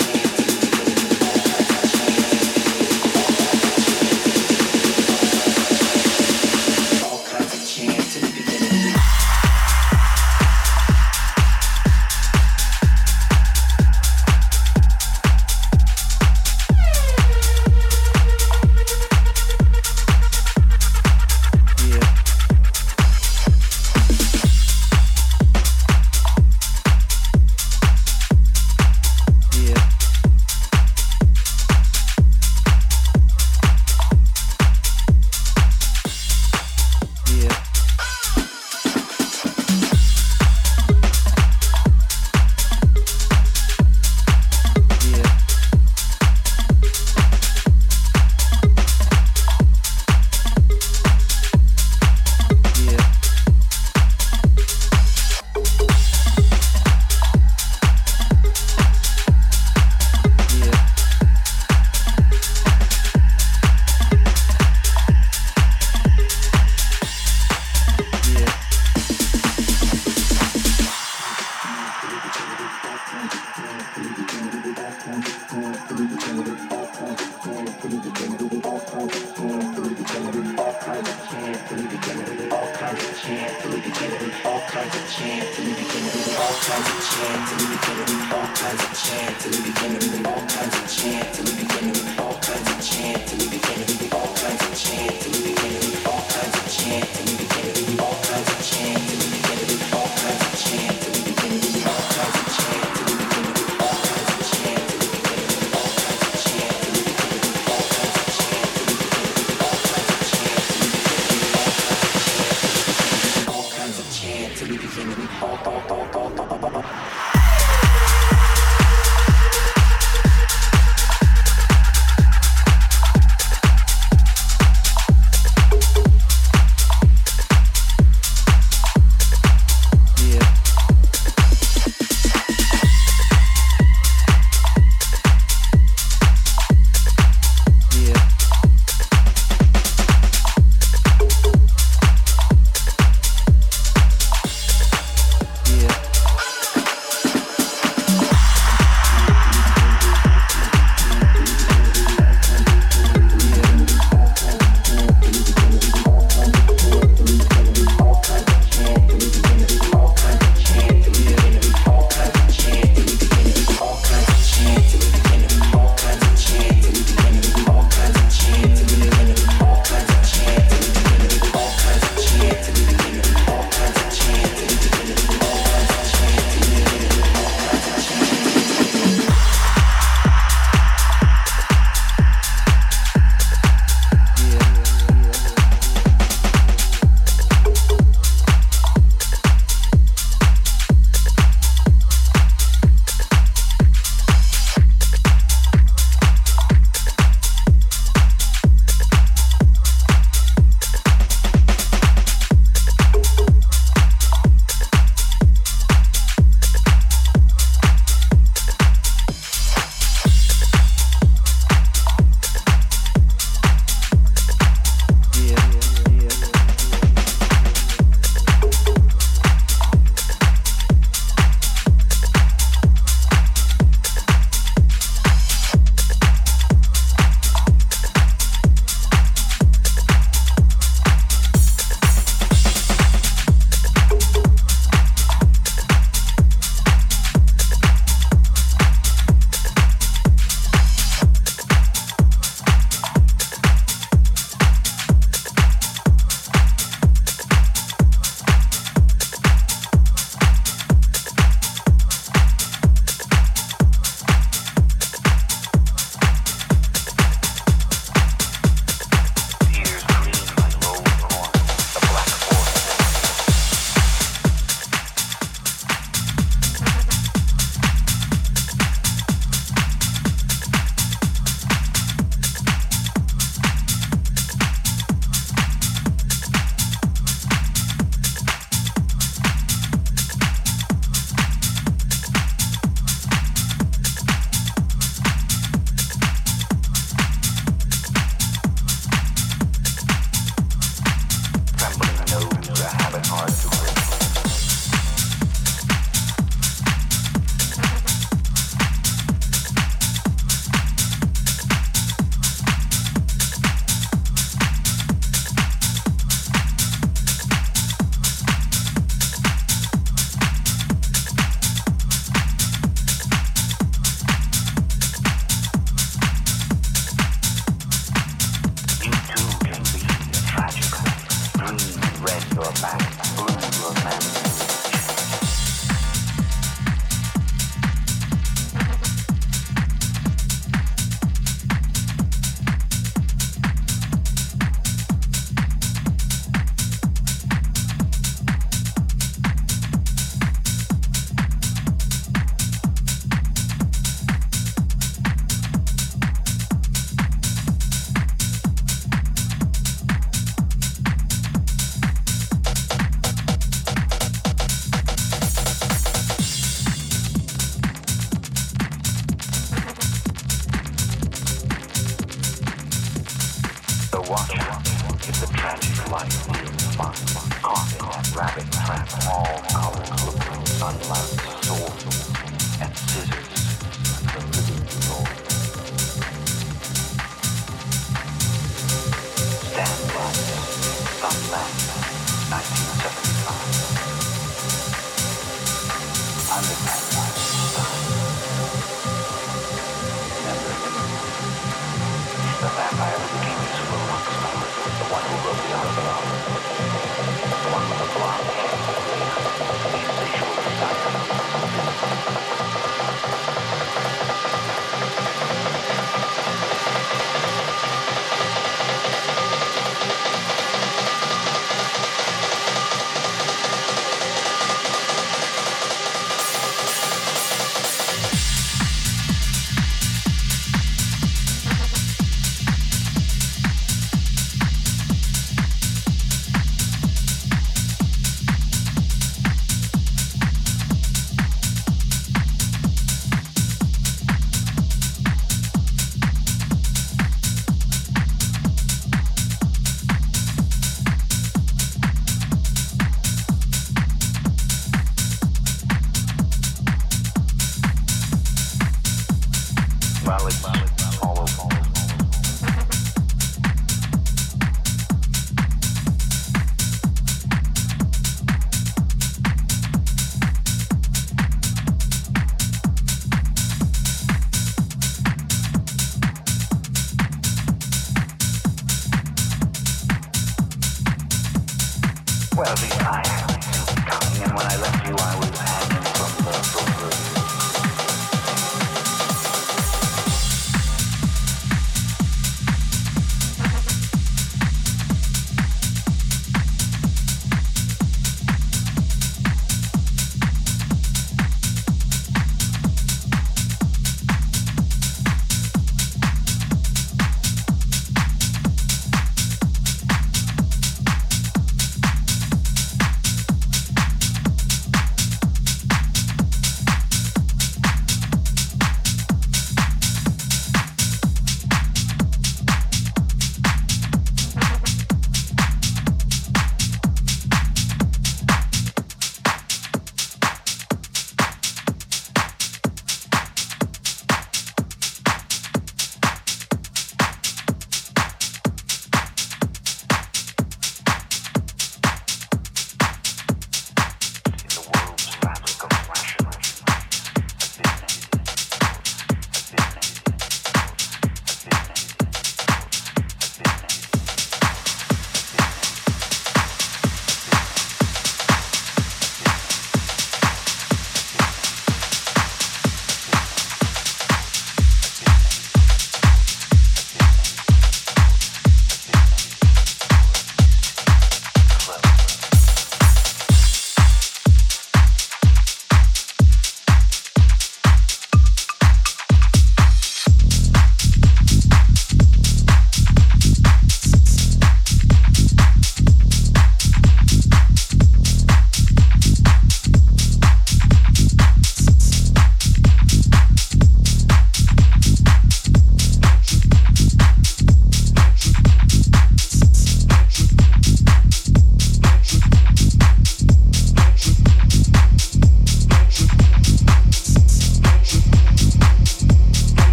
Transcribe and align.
kinds 84.78 84.94
of 84.94 85.10
chance, 85.10 85.58
and 85.58 85.66
we 85.66 85.74
began 85.74 86.02
to 86.06 86.18
do 86.22 86.30
all 86.38 86.54
kinds 86.62 86.86
of 86.86 87.00
chance, 87.10 87.50
and 87.50 87.60
we 87.62 87.66
began 87.74 87.96
to 87.98 88.04
do 88.06 88.18
all 88.30 88.46
kinds 88.54 88.82
of 88.84 88.92
chance, 88.94 89.44
and 89.44 89.54
we 89.54 89.60
began 89.70 89.90
to 89.90 90.06
do 90.06 90.28
all 90.28 90.42
kinds 90.46 90.74
of 90.78 90.86
chance, 90.86 91.38
and 91.38 91.48
we 91.48 91.54
began 91.66 91.82
to 91.82 91.98
do 91.98 92.22
all 92.22 92.34
kinds 92.38 92.70
of 92.70 92.78
chance, 92.78 93.32
and 93.32 93.42
we 93.42 93.48
began 93.58 93.78
to 93.82 93.98
do 93.98 94.06
all 94.14 94.30
kinds 94.38 94.62
of 94.62 94.78
chance, 94.78 95.26
and 95.26 95.34
we 95.34 95.42
began 95.50 95.72
to 95.74 95.90
do 95.90 95.98
all 96.06 96.22
kinds 96.30 96.54
of 96.54 96.66
chance, 96.70 97.20
and 97.20 97.28
we 97.28 97.36
began 97.38 97.47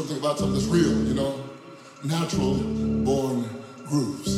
something 0.00 0.16
about 0.16 0.38
something 0.38 0.54
that's 0.54 0.64
real, 0.72 0.96
you 1.04 1.12
know? 1.12 1.44
Natural 2.02 2.54
born 3.04 3.44
grooves. 3.84 4.32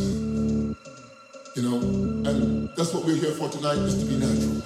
You 1.54 1.62
know? 1.62 1.78
And 2.26 2.68
that's 2.74 2.92
what 2.92 3.04
we're 3.04 3.14
here 3.14 3.30
for 3.30 3.48
tonight 3.48 3.78
is 3.78 3.94
to 4.02 4.06
be 4.10 4.18
natural. 4.18 4.58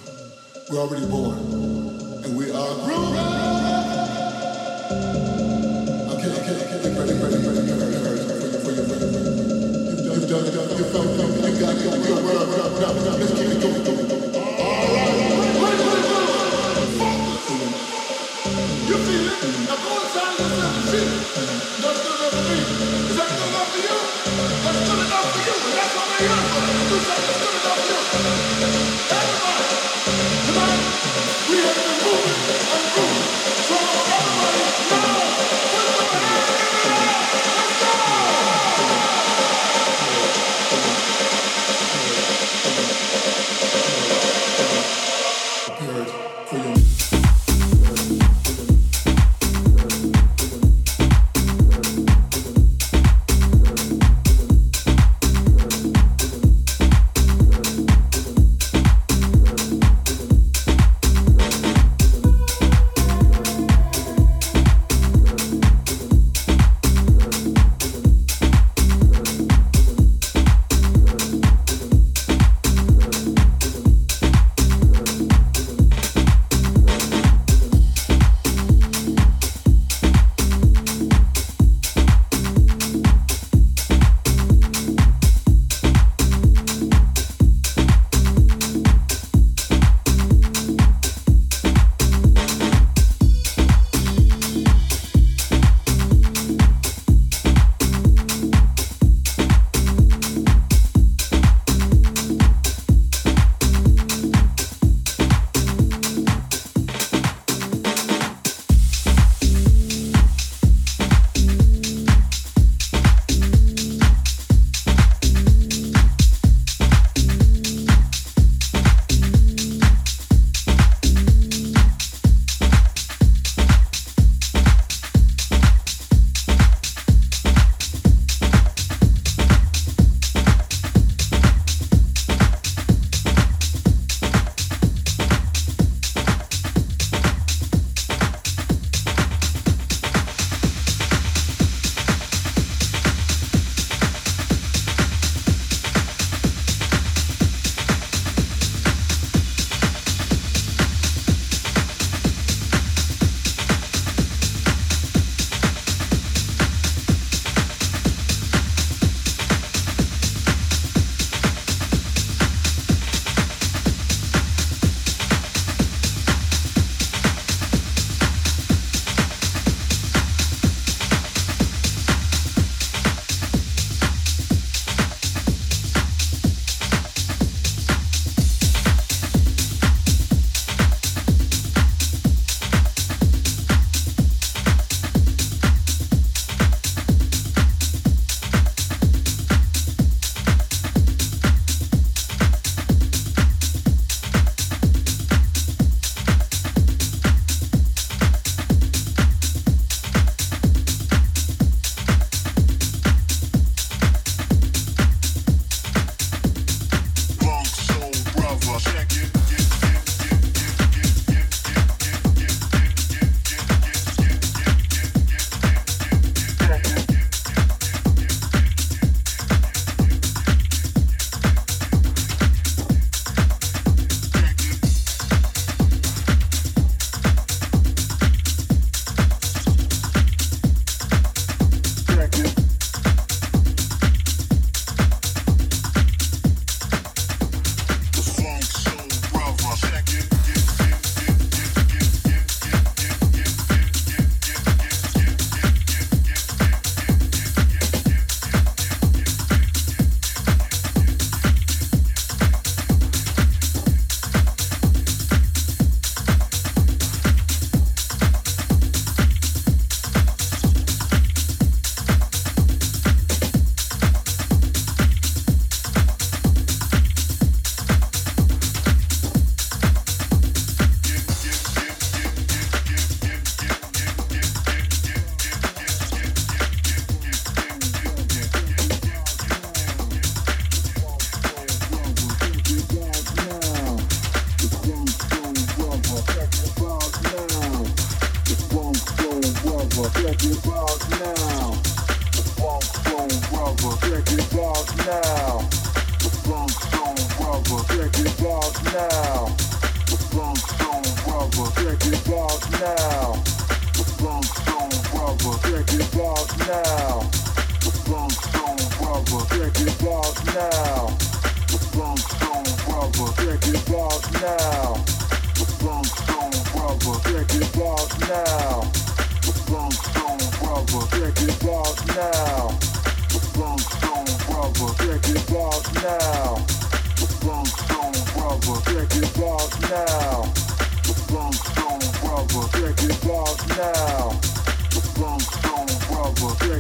We're 0.71 0.81
already 0.81 1.05
born. 1.05 1.37
And 2.25 2.33
we 2.33 2.49
are 2.49 2.75
grooving. 2.81 3.13
Okay, 6.17 6.33
okay, 6.33 6.65
okay, 6.65 6.81
get 6.81 6.97
ready, 6.97 7.13
ready, 7.13 7.45
ready, 7.45 7.61
ready, 7.61 7.77
ready, 7.77 8.17
ready, 8.17 8.81
ready, 8.81 9.13
You've 10.01 10.25
done 10.33 10.49
it, 10.49 10.57
you've 10.57 10.97
done 10.97 11.13
it, 11.13 11.21
you 11.45 11.61
got 11.61 11.77
it, 11.77 11.85
you 11.85 11.93
got 11.93 12.97
it, 12.97 13.21
let's 13.21 13.37
keep 13.37 13.53
it 13.53 13.61
going, 13.61 13.85
going, 13.85 14.09
going. 14.09 14.33
All 14.33 14.89
right, 14.97 15.13
wait, 15.61 15.77
wait, 15.77 15.93
wait, 15.93 16.09
wait, 16.09 16.89
focus. 16.97 17.45
You 18.89 18.97
feel 18.97 19.29
it? 19.29 19.69
Now 19.69 19.77
go 19.77 19.93
inside. 20.01 20.26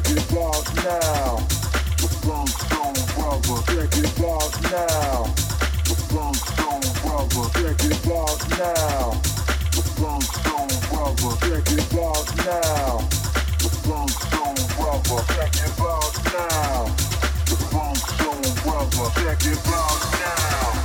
Check 0.06 0.18
it 19.44 19.66
out 19.68 20.20
now. 20.20 20.75